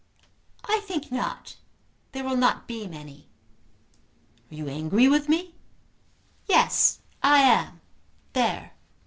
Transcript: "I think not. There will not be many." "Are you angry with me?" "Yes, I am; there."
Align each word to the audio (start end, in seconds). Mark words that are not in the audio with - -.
"I 0.65 0.79
think 0.79 1.11
not. 1.11 1.57
There 2.11 2.23
will 2.23 2.35
not 2.35 2.65
be 2.67 2.87
many." 2.87 3.27
"Are 4.51 4.55
you 4.55 4.67
angry 4.67 5.07
with 5.07 5.29
me?" 5.29 5.53
"Yes, 6.47 7.01
I 7.21 7.41
am; 7.41 7.81
there." 8.33 8.71